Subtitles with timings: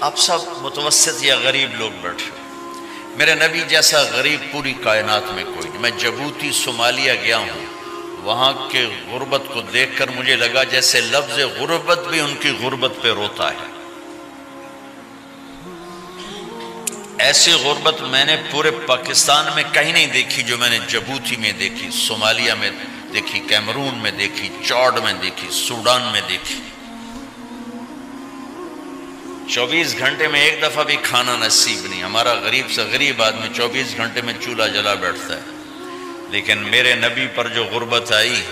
[0.00, 2.30] آپ سب متوسط یا غریب لوگ بیٹھے
[3.16, 7.66] میرے نبی جیسا غریب پوری کائنات میں کوئی نہیں۔ میں جبوتی صومالیہ گیا ہوں۔
[8.22, 12.92] وہاں کے غربت کو دیکھ کر مجھے لگا جیسے لفظ غربت بھی ان کی غربت
[13.02, 13.66] پہ روتا ہے۔
[17.18, 21.52] ایسی غربت میں نے پورے پاکستان میں کہیں نہیں دیکھی جو میں نے جبوتی میں
[21.52, 22.70] دیکھی صومالیہ میں
[23.14, 26.56] دیکھی، کیمرون میں دیکھی، چوڑ میں دیکھی، سوڈان میں دیکھی۔
[29.48, 33.96] چوبیس گھنٹے میں ایک دفعہ بھی کھانا نصیب نہیں۔ ہمارا غریب سے غریب آدمی چوبیس
[33.96, 35.40] گھنٹے میں چولہا جلا بیٹھتا ہے۔
[36.30, 38.42] لیکن میرے نبی پر جو غربت آئی،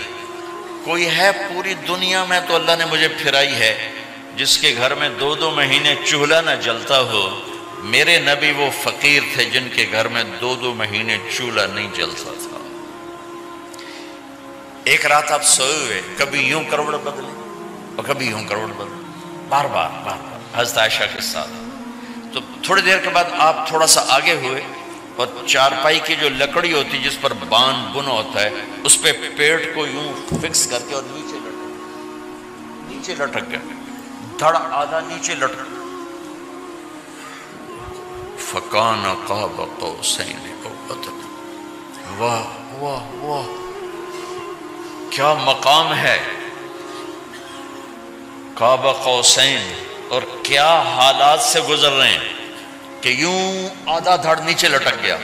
[0.83, 3.91] کوئی ہے پوری دنیا میں تو اللہ نے مجھے پھرائی ہے۔
[4.35, 7.41] جس کے گھر میں دو دو مہینے چولہا نہ جلتا ہو،
[7.77, 12.33] میرے نبی وہ فقیر تھے جن کے گھر میں دو دو مہینے چولہا نہیں جلتا
[12.37, 12.57] تھا۔
[14.83, 17.31] ایک رات آپ سوئے ہوئے، کبھی یوں کروڑ بدلے
[17.95, 19.01] اور کبھی یوں کروڑ بدلے۔
[19.49, 21.49] بار بار بار بار۔ حضرت عائشہ کے ساتھ۔
[22.33, 24.61] تو تھوڑی دیر کے بعد آپ تھوڑا سا آگے ہوئے
[25.15, 28.49] اور چارپائی کی جو لکڑی ہوتی جس پر بان بن ہوتا ہے،
[28.83, 31.57] اس پہ پیٹ کو یوں فکس کر کے اور نیچے لٹک
[32.91, 33.59] نیچے لٹک گئے
[34.39, 35.77] دھڑ آدھا نیچے لٹک۔
[38.39, 41.27] فکان قاب قوسین او ادنا
[42.17, 43.45] واہ واہ واہ۔
[45.09, 46.17] کیا مقام ہے؟
[48.53, 52.33] قاب قوسین۔ اور کیا حالات سے گزر رہے ہیں
[53.01, 55.17] کہ یوں آدھا دھڑ نیچے لٹک گیا۔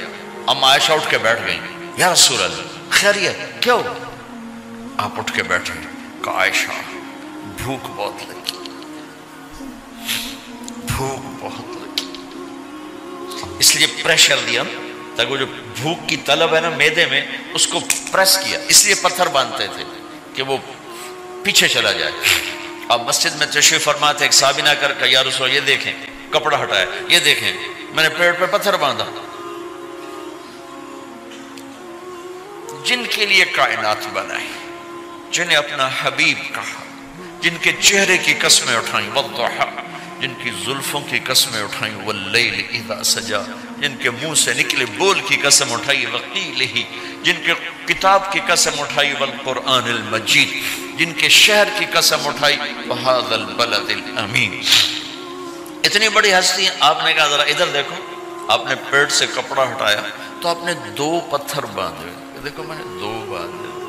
[0.47, 1.59] ام عائشہ اٹھ کے بیٹھ گئی۔
[1.97, 3.83] یا رسول اللہ، خیریت کیوں
[4.97, 5.73] آپ اٹھ کے بیٹھے
[6.23, 6.71] کہ عائشہ
[7.43, 8.57] بھوک بہت لگی۔
[10.97, 12.07] بھوک بہت لگی۔
[13.59, 14.63] اس لیے پریشر دیا۔
[15.15, 15.45] تاکہ جو
[15.75, 17.21] بھوک کی طلب ہے نا میدے میں،
[17.53, 17.79] اس کو
[18.11, 19.83] پریس کیا۔ اس لیے پتھر باندھتے تھے
[20.33, 20.57] کہ وہ
[21.43, 22.11] پیچھے چلا جائے۔
[22.94, 25.94] اب مسجد میں تشریف فرماتے ایک صحابی نہ کر کہ یا رسول یہ دیکھیں،
[26.30, 27.52] کپڑا ہٹایا، یہ دیکھیں،
[27.89, 29.05] میں نے پیڑ پہ پتھر باندھا۔
[32.85, 34.51] جن کے لیے کائنات بنائی،
[35.31, 36.84] جنہیں اپنا حبیب کہا،
[37.41, 39.69] جن کے چہرے کی قسمیں اٹھائیں والضحا
[40.19, 43.41] جن کی زلفوں کی قسمیں اٹھائیں، واللیل اذا سجا۔
[43.83, 46.83] جن کے منہ سے نکلے بول کی قسم اٹھائی، وقیل ہی۔
[47.23, 47.53] جن کے
[47.85, 50.63] کتاب کی قسم اٹھائی، والقرآن المجید۔
[50.99, 52.57] جن کے شہر کی قسم اٹھائی
[52.88, 54.61] وہذا البلد الامین
[55.83, 57.95] اتنی بڑی ہستی ہیں آپ نے کہا، ذرا ادھر دیکھو۔
[58.47, 60.01] آپ نے پیٹ سے کپڑا ہٹایا
[60.41, 63.83] تو آپ نے دو پتھر باندھے۔ دیکھو میں نے دو باندھے۔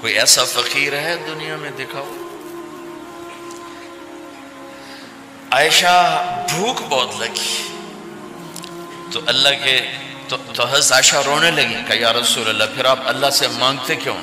[0.00, 2.27] کوئی ایسا فقیر ہے دنیا میں دکھاؤ۔
[5.50, 7.68] عائشہ بھوک بہت لگی۔
[9.12, 9.90] تو اللہ کے
[10.28, 13.96] تو, تو حضرت عائشہ رونے لگی کہ یا رسول اللہ پھر آپ اللہ سے مانگتے
[13.96, 14.16] کیوں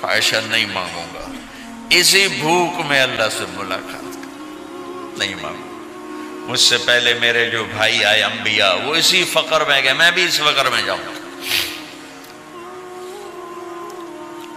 [0.00, 1.26] کہ عائشہ نہیں مانگوں گا۔
[1.90, 4.02] اسی بھوک میں اللہ سے ملاقات
[5.18, 5.70] نہیں مانگوں۔
[6.50, 10.24] مجھ سے پہلے میرے جو بھائی آئے انبیاء وہ اسی فقر میں گئے۔ میں بھی
[10.24, 11.12] اس فقر میں جاؤں گا۔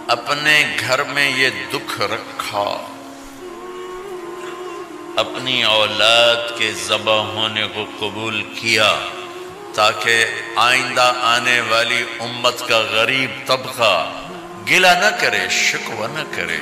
[0.08, 2.93] اپنے گھر میں یہ دکھ رکھا۔
[5.16, 8.94] اپنی اولاد کے ذبح ہونے کو قبول کیا
[9.74, 10.24] تاکہ
[10.56, 14.22] آئندہ آنے والی امت کا غریب طبقہ
[14.70, 16.58] گلا نہ کرے، شکوہ نہ کرے،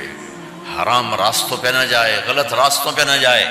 [0.75, 3.45] حرام راستوں پہ نہ جائے، غلط راستوں پہ نہ جائے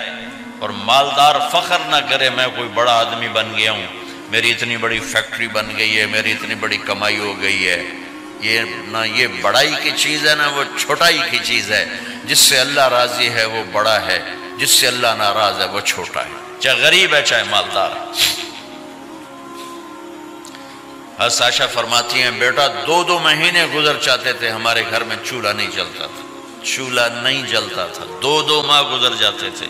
[0.59, 3.87] اور مالدار فخر نہ کرے، میں کوئی بڑا آدمی بن گیا ہوں،
[4.31, 7.83] میری اتنی بڑی فیکٹری بن گئی ہے، میری اتنی بڑی کمائی ہو گئی ہے۔
[8.41, 11.87] یہ نہ یہ بڑائی کی چیز ہے، نہ وہ چھوٹائی کی چیز ہے۔
[12.25, 14.21] جس سے اللہ راضی ہے، وہ بڑا ہے۔
[14.63, 17.91] جس سے اللہ ناراض ہے، وہ چھوٹا ہے۔ چاہے غریب ہے، چاہے مالدار۔
[21.23, 25.53] ہے ساشا فرماتی ہیں، بیٹا، دو دو مہینے گزر چاہتے تھے، ہمارے گھر میں چولہا
[25.53, 29.67] نہیں جلتا تھا۔ چولہا نہیں جلتا تھا۔ دو دو ماہ گزر جاتے تھے۔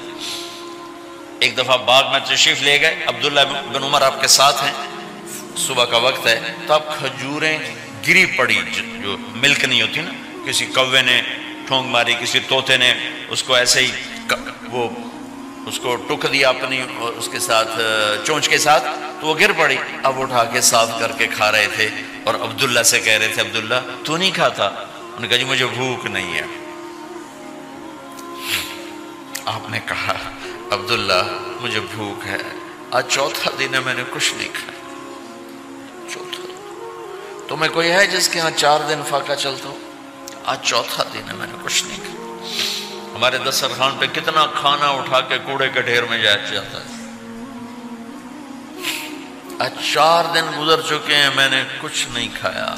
[1.40, 3.40] ایک دفعہ باغ میں تشریف لے گئے۔ عبداللہ
[3.74, 4.72] بن عمر آپ کے ساتھ ہیں۔
[5.56, 7.58] صبح کا وقت ہے۔ تو آپ کھجوریں
[8.08, 8.62] گری پڑی۔
[9.02, 10.10] جو ملک نہیں ہوتی نا،
[10.46, 11.22] کسی کوے نے
[11.66, 12.94] ٹھونگ ماری، کسی توتے نے
[13.28, 13.90] اس کو ایسے ہی
[14.72, 14.88] وہ
[15.66, 16.82] اس کو ٹک دیا اپنی
[17.16, 17.80] اس کے ساتھ
[18.24, 18.84] چونچ کے ساتھ،
[19.20, 21.88] تو وہ گر پڑی۔ اب اٹھا کے صاف کر کے کھا رہے تھے
[22.24, 23.74] اور عبداللہ سے کہہ رہے تھے، عبداللہ،
[24.04, 26.46] تو نہیں کھاتا؟ انہوں نے کہا جی مجھے بھوک نہیں ہے۔
[29.44, 30.14] آپ نے کہا،
[30.70, 31.22] عبداللہ،
[31.60, 32.38] مجھے بھوک ہے۔
[32.90, 34.78] آج چوتھا دن ہے، میں نے کچھ نہیں کھایا۔
[36.12, 36.42] چوتھا
[37.48, 39.78] تمہیں کوئی ہے جس کے ہاں چار دن فاقہ چلتا ہو؟
[40.44, 42.21] آج چوتھا دن ہے، میں نے کچھ نہیں کھایا۔
[43.22, 46.84] ہمارے دسترخوان پہ کتنا کھانا اٹھا کے کوڑے کے ڈھیر میں جاتا ہے۔
[49.58, 52.74] آج چار دن گزر چکے ہیں، میں نے کچھ نہیں کھایا۔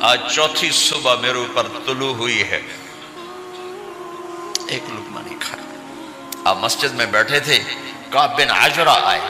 [0.00, 2.60] آج چوتھی صبح میرے اوپر طلوع ہوئی ہے۔
[4.68, 5.74] ایک لکمہ نہیں کھایا۔
[6.44, 7.58] آپ مسجد میں بیٹھے تھے،
[8.10, 9.20] کعب بن عجرہ آئے۔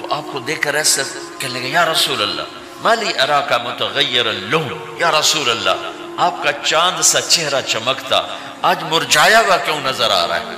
[0.00, 1.02] تو آپ کو دیکھ کر ایسے
[1.38, 5.86] کہنے لگے، یا رسول اللہ مالی اراکا متغیر اللون یا رسول اللہ،
[6.26, 8.20] آپ کا چاند سا چہرہ چمکتا،
[8.68, 10.56] آج مرجایا ہوا کیوں نظر آ رہا ہے؟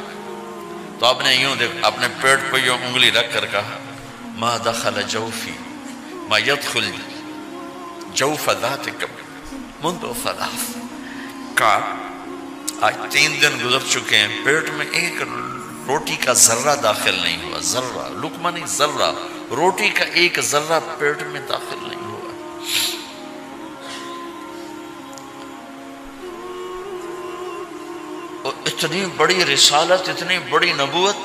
[0.99, 3.79] تو آپ نے یوں دیکھ، اپنے پیٹ پہ یوں انگلی رکھ کر کہا،
[4.39, 5.57] ما دخل جوفی،
[6.29, 6.91] ما يدخل
[8.15, 9.17] جوف ذاتکم
[9.83, 10.69] منذ ثلاث
[11.55, 11.79] کا
[12.81, 15.23] آج تین دن گزر چکے ہیں، پیٹ میں ایک
[15.87, 19.11] روٹی کا ذرہ داخل نہیں ہوا، ذرہ لکمہ نہیں، ذرہ،
[19.57, 22.00] روٹی کا ایک ذرہ پیٹ میں داخل نہیں۔
[28.45, 31.17] اتنی بڑی رسالت، اتنی بڑی نبوت۔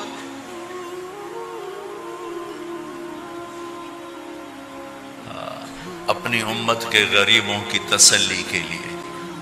[6.06, 8.96] اپنی امت کے غریبوں کی تسلی کے لیے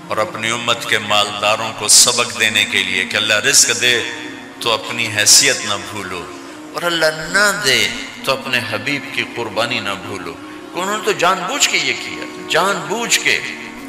[0.07, 4.03] اور اپنی امت کے مالداروں کو سبق دینے کے لیے کہ اللہ رزق دے
[4.59, 6.25] تو اپنی حیثیت نہ بھولو
[6.73, 7.87] اور اللہ نہ دے
[8.23, 10.33] تو اپنے حبیب کی قربانی نہ بھولو۔
[10.81, 13.39] انہوں نے تو جان بوجھ کے یہ کیا۔ جان بوجھ کے۔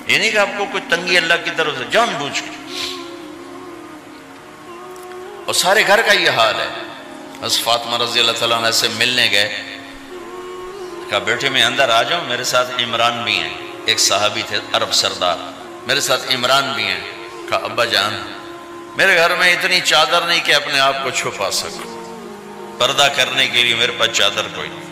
[0.06, 2.50] یہ نہیں کہ آپ کو کوئی تنگی اللہ کی طرف سے، جان بوجھ کے۔
[5.46, 6.68] اور سارے گھر کا یہ حال ہے۔
[7.40, 9.78] بس فاطمہ رضی اللہ تعالیٰ عنہ سے ملنے گئے۔
[11.10, 13.50] کہا، بیٹے، میں اندر آ جاؤں۔ میرے ساتھ عمران بھی ہیں۔
[13.84, 15.36] ایک صحابی تھے، عرب سردار۔
[15.86, 17.00] میرے ساتھ عمران بھی ہیں۔
[17.48, 18.32] کہا، ابا جان،
[18.96, 21.96] میرے گھر میں اتنی چادر نہیں کہ اپنے آپ کو چھپا سکوں۔
[22.78, 24.85] پردہ کرنے کے لیے میرے پاس چادر کوئی نہیں۔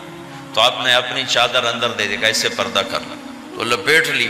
[0.55, 3.15] تو آپ نے اپنی چادر اندر دے دی کیسے پردہ کرنا
[3.55, 4.27] تو لپیٹ لی۔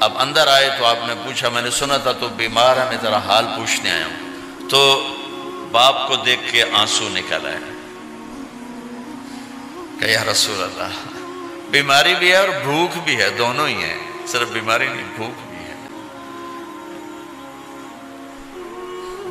[0.00, 2.96] اب اندر آئے تو آپ نے پوچھا، میں نے سنا تھا تو بیمار ہے، میں
[3.00, 4.32] تیرا حال پوچھنے آیا ہوں۔
[4.68, 5.08] تو
[5.72, 7.58] باپ کو دیکھ کے آنسو نکل آئے۔
[10.00, 11.18] کہ یا رسول اللہ،
[11.70, 15.58] بیماری بھی ہے اور بھوک بھی ہے، دونوں ہی ہیں۔ صرف بیماری نہیں، بھوک بھی
[15.58, 15.74] ہے۔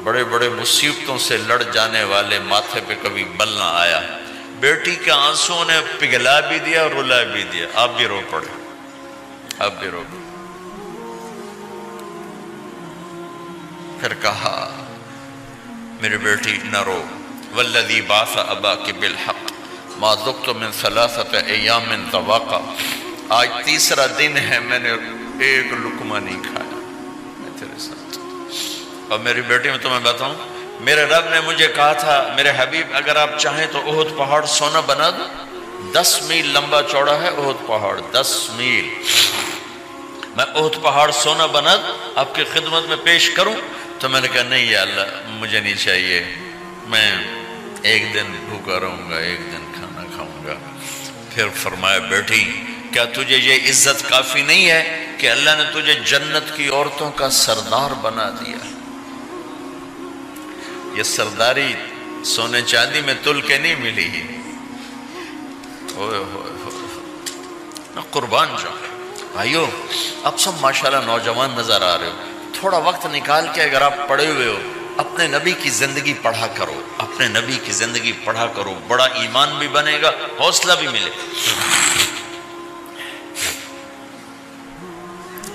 [0.03, 4.16] بڑے بڑے مصیبتوں سے لڑ جانے والے ماتھے پہ کبھی بل نہ آیا۔
[4.59, 8.73] بیٹی کے آنسوں نے پگھلا بھی دیا اور رلا بھی دیا۔ آپ بھی رو پڑے۔
[9.59, 10.23] آپ بھی رو پڑے۔
[13.99, 14.85] پھر کہا،
[16.01, 17.03] میری بیٹی نہ رو۔
[17.53, 19.51] والذی باث ابا کے بالحق۔
[19.97, 22.63] ما دکت من ثلاثت ایام من طواقع۔
[23.29, 24.89] آج تیسرا دن ہے، میں نے
[25.45, 26.75] ایک لکمہ نہیں کھایا۔
[27.37, 28.19] میں تیرے ساتھ۔
[29.09, 30.35] اور میری بیٹی میں تمہیں بتاؤں
[30.79, 34.79] میرے رب نے مجھے کہا تھا، میرے حبیب، اگر آپ چاہیں تو اہد پہاڑ سونا
[34.79, 35.23] بنا دو۔
[35.93, 38.89] دس میل لمبا چوڑا ہے اہد پہاڑ، دس میل۔
[40.35, 43.53] میں اہد پہاڑ سونا بنا دو، آپ کی خدمت میں پیش کروں۔
[43.99, 46.23] تو میں نے کہا، نہیں یا اللہ، مجھے نہیں چاہیے۔
[46.87, 47.15] میں
[47.83, 50.53] ایک دن بھوکا رہوں گا، ایک دن کھانا کھاؤں گا۔
[51.33, 52.61] پھر فرمایا، بیٹی،
[52.93, 57.29] کیا تجھے یہ عزت کافی نہیں ہے کہ اللہ نے تجھے جنت کی عورتوں کا
[57.29, 58.76] سردار بنا دیا؟
[60.97, 61.73] یہ سرداری
[62.25, 64.21] سونے چاندی میں تل کے نہیں ملی
[68.11, 68.73] قربان جاؤ۔
[69.31, 69.65] بھائیو،
[70.23, 74.27] اب سب ماشاءاللہ نوجوان نظر آ رہے ہو۔ تھوڑا وقت نکال کے اگر آپ پڑھے
[74.27, 74.59] ہوئے ہو،
[74.97, 79.67] اپنے نبی کی زندگی پڑھا کرو۔ اپنے نبی کی زندگی پڑھا کرو۔ بڑا ایمان بھی
[79.67, 81.09] بنے گا، حوصلہ بھی ملے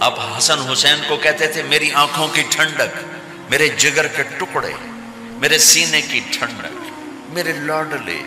[0.00, 2.96] آپ حسن حسین کو کہتے تھے، میری آنکھوں کی ٹھنڈک،
[3.50, 4.72] میرے جگر کے ٹکڑے۔
[5.42, 6.92] میرے سینے کی ٹھنڈک
[7.28, 8.22] میرے لاڈلے،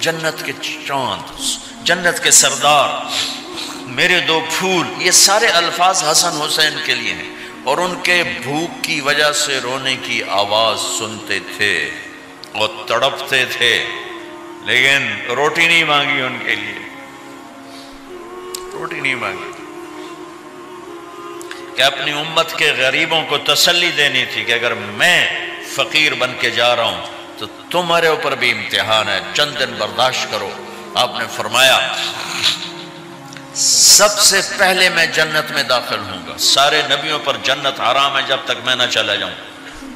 [0.00, 0.52] جنت کے
[0.86, 1.40] چاند،
[1.84, 2.88] جنت کے سردار،
[3.74, 7.34] میرے دو پھول، یہ سارے الفاظ حسن حسین کے لیے ہیں۔
[7.64, 11.90] اور ان کے بھوک کی وجہ سے رونے کی آواز سنتے تھے
[12.52, 13.86] اور تڑپتے تھے،
[14.64, 16.96] لیکن روٹی نہیں مانگی ان کے لیے۔
[18.72, 19.50] روٹی نہیں مانگی۔
[21.76, 25.49] کہ اپنی امت کے غریبوں کو تسلی دینی تھی کہ اگر میں
[25.84, 27.06] فقیر بن کے جا رہا ہوں،
[27.38, 30.50] تو تمہارے اوپر بھی امتحان ہے، چند دن برداشت کرو۔
[30.94, 31.78] آپ نے فرمایا،
[33.54, 38.22] سب سے پہلے میں جنت میں داخل ہوں گا۔ سارے نبیوں پر جنت حرام ہے
[38.22, 39.32] جب تک میں نہ چلا جاؤں۔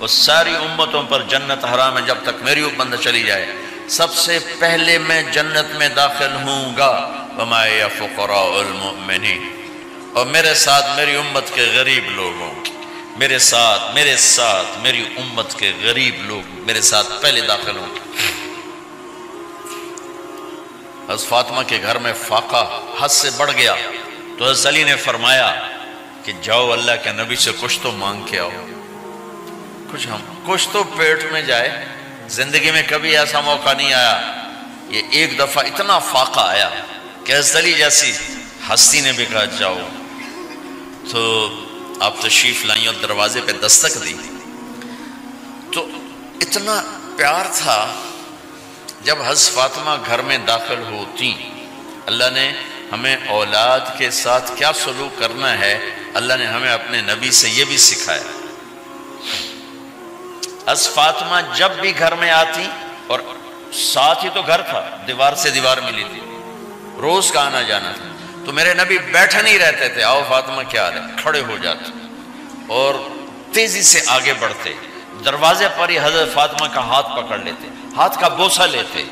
[0.00, 3.53] اور ساری امتوں پر جنت حرام ہے جب تک میری امت نہ چلی جائے۔
[3.88, 7.67] سب سے پہلے میں جنت میں داخل ہوں گا۔ وَمَا
[7.99, 9.50] فقراء المؤمنین
[10.14, 12.63] اور میرے ساتھ میری امت کے غریب لوگوں
[13.16, 17.94] میرے ساتھ میرے ساتھ، میری امت کے غریب لوگ میرے ساتھ پہلے داخل ہوں۔
[21.09, 23.75] حضرت فاطمہ کے گھر میں فاقہ حد سے بڑھ گیا۔
[24.38, 25.68] تو حضرت علی نے فرمایا
[26.25, 28.50] کہ جاؤ اللہ کے نبی سے کچھ تو مانگ کے آؤ۔
[29.92, 31.85] کچھ ہم، کچھ تو پیٹ میں جائے۔
[32.28, 34.42] زندگی میں کبھی ایسا موقع نہیں آیا۔
[34.88, 36.71] یہ ایک دفعہ اتنا فاقہ آیا
[37.25, 38.12] کہ حضرت علی جیسی
[38.75, 39.78] ہستی نے بھی کہا جاؤ۔
[41.11, 41.49] تو
[42.01, 44.15] آپ تشریف لائیں اور دروازے پہ دستک دی
[45.73, 45.89] تو
[46.41, 47.95] اتنا پیار تھا
[49.03, 51.51] جب حض فاطمہ گھر میں داخل ہوتی۔
[52.07, 52.53] اللہ نے
[52.93, 57.65] ہمیں اولاد کے ساتھ کیا سلوک کرنا ہے؟ اللہ نے ہمیں اپنے نبی سے یہ
[57.65, 58.23] بھی سکھایا۔
[60.73, 62.67] حض فاطمہ جب بھی گھر میں آتی
[63.07, 63.21] اور
[63.73, 66.21] ساتھ ہی تو گھر تھا، دیوار سے دیوار ملی تھی۔
[67.01, 68.13] روز کا آنا جانا تھا۔
[68.47, 71.91] تو میرے نبی بیٹھے نہیں رہتے تھے۔ آؤ فاطمہ، کیا رہے کھڑے ہو جاتے۔
[72.69, 72.95] اور
[73.53, 74.73] تیزی سے آگے بڑھتے۔
[75.25, 79.05] دروازے پر ہی حضرت فاطمہ کا ہاتھ پکڑ لیتے۔ ہاتھ کا بوسا لیتے۔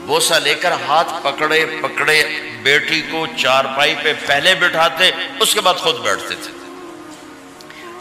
[0.00, 2.24] بوسا لے کر ہاتھ پکڑے پکڑے،
[2.62, 5.10] بیٹی کو چار پائی پہ پہلے بٹھاتے،
[5.40, 6.52] اس کے بعد خود بیٹھتے تھے۔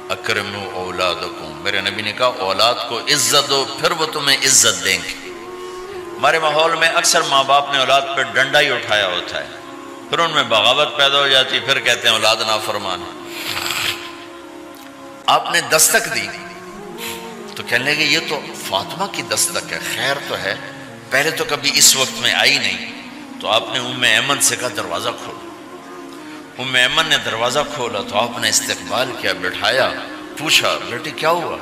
[0.10, 4.98] اکرم اولادکم۔ میرے نبی نے کہا، اولاد کو عزت دو، پھر وہ تمہیں عزت دیں
[5.04, 5.14] گے۔
[6.18, 9.59] ہمارے ماحول میں اکثر ماں باپ نے اولاد پہ ڈنڈا ہی اٹھایا ہوتا ہے۔
[10.10, 13.04] پھر ان میں بغاوت پیدا ہو جاتی، پھر کہتے ہیں اولاد نافرمان
[15.26, 16.28] آپ نے دستک دی،
[17.56, 18.40] تو کہنے لگے یہ تو
[18.70, 20.56] فاطمہ کی دستک ہے، خیر تو ہے،
[21.10, 23.08] پہلے تو کبھی اس وقت میں آئی نہیں۔
[23.42, 25.50] تو آپ نے ام ایمن سے کہا، دروازہ کھولا
[26.62, 29.92] ام ایمن نے دروازہ کھولا، تو آپ نے استقبال کیا، بٹھایا،
[30.38, 31.58] پوچھا بیٹی کیا ہوا؟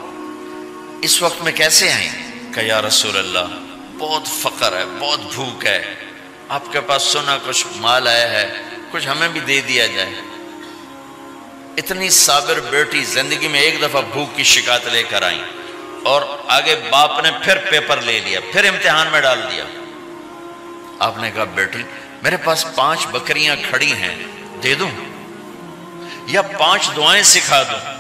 [1.01, 2.11] اس وقت میں کیسے آئیں؟
[2.55, 3.59] کہ یا رسول اللہ،
[3.97, 6.06] بہت فقر ہے، بہت بھوک ہے۔
[6.49, 8.61] آپ کے پاس سنا کچھ مال آیا ہے،
[8.91, 10.13] کچھ ہمیں بھی دے دیا جائے۔
[11.77, 15.43] اتنی صابر بیٹی زندگی میں ایک دفعہ بھوک کی شکایت لے کر آئیں
[16.03, 19.63] اور آگے باپ نے پھر پیپر لے لیا، پھر امتحان میں ڈال دیا۔
[20.99, 21.83] آپ نے کہا، بیٹی،
[22.23, 24.15] میرے پاس پانچ بکریاں کھڑی ہیں،
[24.63, 24.91] دے دوں؟
[26.27, 27.93] یا پانچ دعائیں سکھا دوں؟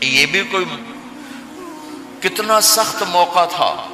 [0.00, 0.64] یہ بھی کوئی
[2.20, 3.88] کتنا سخت موقع تھا،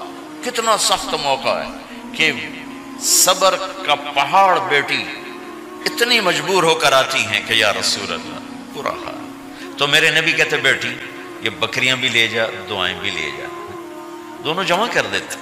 [0.45, 1.69] کتنا سخت موقع ہے
[2.13, 2.33] کہ
[3.03, 3.55] صبر
[3.87, 5.05] کا پہاڑ بیٹی
[5.85, 8.39] اتنی مجبور ہو کر آتی ہیں کہ یا رسول اللہ،
[8.75, 9.15] برا حال۔
[9.79, 10.95] تو میرے نبی کہتے، بیٹی،
[11.41, 13.47] یہ بکریاں بھی لے جا، دعائیں بھی لے جا۔
[14.45, 15.35] دونوں جمع کر دیتے۔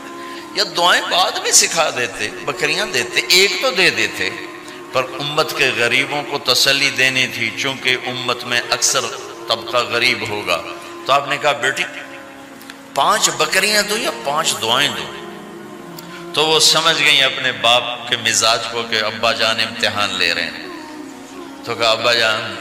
[0.55, 4.31] یا دعائیں بعد میں سکھا دیتے، بکریاں دیتے، ایک تو دے دیتے۔
[4.93, 9.00] پر امت کے غریبوں کو تسلی دینی تھی، چونکہ امت میں اکثر
[9.49, 10.62] طبقہ غریب ہوگا۔
[11.07, 11.85] تو آپ نے کہا، بیٹی،
[12.95, 15.29] پانچ بکریاں دو یا پانچ دعائیں دو؟
[16.34, 20.44] تو وہ سمجھ گئی اپنے باپ کے مزاج کو کہ ابا جان امتحان لے رہے
[20.44, 20.66] ہیں۔
[21.64, 22.54] تو کہا، ابا جان،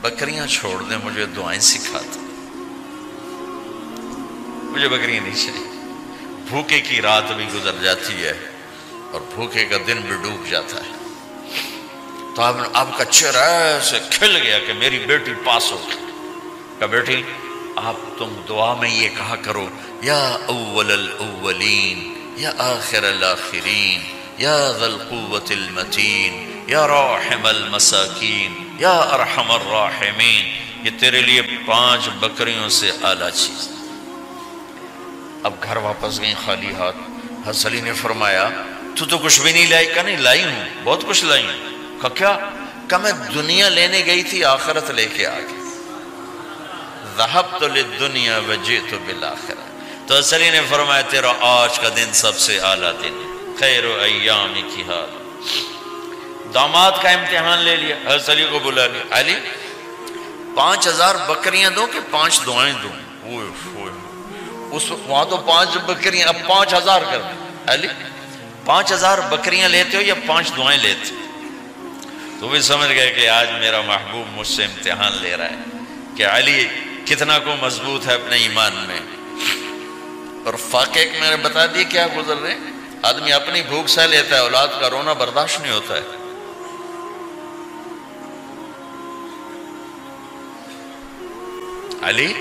[0.00, 2.20] بکریاں چھوڑ دیں، مجھے دعائیں سکھا دو۔
[4.62, 5.66] مجھے بکریاں نہیں چاہیے۔
[6.48, 8.32] بھوکے کی رات بھی گزر جاتی ہے
[9.12, 10.90] اور بھوکے کا دن بھی ڈوب جاتا ہے۔
[12.36, 12.42] تو
[12.74, 16.06] آپ کا چہرہ ایسے کھل گیا کہ میری بیٹی پاس ہو گئی۔
[16.78, 17.22] کہ بیٹی
[17.76, 19.68] آپ تم دعا میں یہ کہا کرو،
[20.02, 24.00] یا اول الاولین، یا آخر الاخرین،
[24.38, 30.56] یا ذا القوة المتین، یا راحم المساکین، یا ارحم الراحمین،
[30.86, 33.68] یہ تیرے لیے پانچ بکریوں سے اعلیٰ چیز۔
[35.42, 36.96] اب گھر واپس گئیں خالی ہاتھ۔
[37.48, 38.48] حضرت علی نے فرمایا،
[38.96, 42.08] تو تو کچھ بھی نہیں لائی کہا نہیں، لائی ہوں، بہت کچھ لائی ہوں۔ کہا،
[42.08, 42.38] کیا؟
[42.88, 45.55] کہا، میں دنیا لینے گئی تھی، آخرت لے کے آگے
[47.16, 49.64] ذہب تو لدنیا وجیت بالآخرہ
[50.06, 53.14] تو علی نے فرمایا، تیرا آج کا دن سب سے اعلیٰ دن
[53.60, 55.10] خیر و ایامی کی حال۔
[56.54, 59.34] داماد کا امتحان لے لیا۔ حضرت علی کو بلا لیا علی،
[60.54, 62.88] پانچ ہزار بکریاں دو کہ پانچ دعائیں دو؟
[64.72, 67.88] اس وہاں تو پانچ بکریاں، اب پانچ ہزار کر دیں۔ علی،
[68.64, 71.14] پانچ ہزار بکریاں لیتے ہو یا پانچ دعائیں لیتے
[72.40, 75.56] تو بھی سمجھ گئے کہ آج میرا محبوب مجھ سے امتحان لے رہا ہے
[76.16, 76.68] کہ علی
[77.06, 79.00] کتنا کو مضبوط ہے اپنے ایمان میں؟
[80.44, 82.56] اور فاقے میں نے بتا دی کیا گزر رہے
[83.02, 86.02] آدمی اپنی بھوک سہ لیتا ہے، اولاد کا رونا برداشت نہیں ہوتا ہے۔
[92.02, 92.34] علی،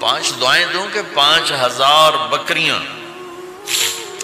[0.00, 2.78] پانچ دعائیں دوں کہ پانچ ہزار بکریاں۔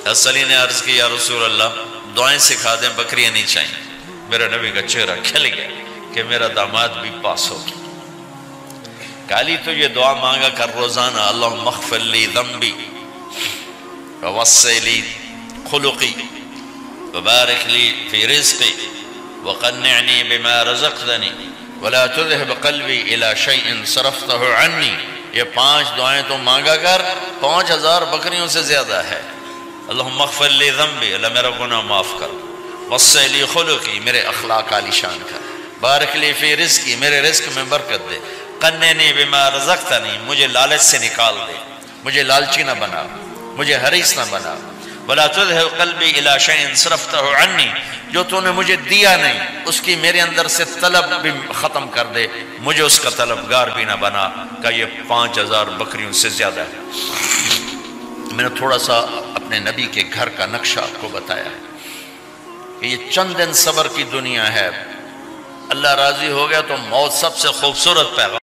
[0.04, 1.82] علی نے عرض کی، یا رسول اللہ،
[2.16, 3.82] دعائیں سکھا دیں، بکریاں نہیں چاہیے
[4.28, 5.68] میرا نبی کا چہرہ کھل گیا
[6.14, 7.85] کہ میرا داماد بھی پاس ہو گیا۔
[9.28, 12.72] کالی تو یہ دعا مانگا کر روزانہ اللہ مغفر لی ذنبی،
[14.22, 15.02] ووسع لی
[15.70, 16.12] خلقی،
[17.14, 18.72] وبارک لی فی رزقی،
[19.42, 21.30] وقنعنی بما رزقتنی،
[21.80, 24.96] ولا تذهب قلبی الى شیء صرفته عنی۔
[25.32, 27.02] یہ پانچ دعائیں تو مانگا کر،
[27.40, 29.22] پانچ ہزار بکریوں سے زیادہ ہے۔
[29.88, 32.28] اللہ مغفر لی ذنبی، اللہ میرا گناہ معاف کر۔
[32.92, 35.38] وسع لی خلقی، میرے اخلاق علی شان کر۔
[35.80, 40.46] بارک لی فی رزقی، میرے رزق میں برکت دے۔ قنے نہیں بیمار رزقتا نہیں، مجھے
[40.46, 41.52] لالچ سے نکال دے،
[42.04, 43.02] مجھے لالچی نہ بنا،
[43.56, 44.54] مجھے حریص نہ بنا۔
[45.06, 45.26] بلا
[45.78, 47.68] قلبی شيء صرفته عني،
[48.10, 52.04] جو تو نے مجھے دیا نہیں، اس کی میرے اندر سے طلب بھی ختم کر
[52.06, 52.26] دے۔
[52.60, 54.28] مجھے اس کا طلبگار بھی نہ بنا
[54.62, 56.80] کہ یہ پانچ ہزار بکریوں سے زیادہ ہے۔
[58.32, 58.98] میں نے تھوڑا سا
[59.34, 61.58] اپنے نبی کے گھر کا نقشہ آپ کو بتایا ہے
[62.80, 64.70] کہ یہ چند دن صبر کی دنیا ہے۔
[65.70, 68.45] اللہ راضی ہو گیا تو موت سب سے خوبصورت پیغام